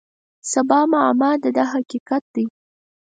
[0.51, 2.45] سبا معما ده دا حقیقت دی.